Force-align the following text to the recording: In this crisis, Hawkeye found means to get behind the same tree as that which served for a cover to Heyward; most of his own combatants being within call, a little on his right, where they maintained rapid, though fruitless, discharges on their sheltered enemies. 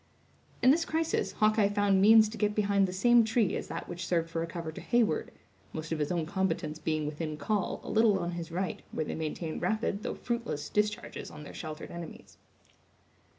In 0.63 0.71
this 0.71 0.83
crisis, 0.83 1.33
Hawkeye 1.33 1.67
found 1.69 2.01
means 2.01 2.27
to 2.29 2.37
get 2.39 2.55
behind 2.55 2.87
the 2.87 2.91
same 2.91 3.23
tree 3.23 3.55
as 3.55 3.67
that 3.67 3.87
which 3.87 4.07
served 4.07 4.31
for 4.31 4.41
a 4.41 4.47
cover 4.47 4.71
to 4.71 4.81
Heyward; 4.81 5.29
most 5.73 5.91
of 5.91 5.99
his 5.99 6.11
own 6.11 6.25
combatants 6.25 6.79
being 6.79 7.05
within 7.05 7.37
call, 7.37 7.79
a 7.83 7.91
little 7.91 8.17
on 8.17 8.31
his 8.31 8.49
right, 8.51 8.81
where 8.91 9.05
they 9.05 9.13
maintained 9.13 9.61
rapid, 9.61 10.01
though 10.01 10.15
fruitless, 10.15 10.69
discharges 10.69 11.29
on 11.29 11.43
their 11.43 11.53
sheltered 11.53 11.91
enemies. 11.91 12.39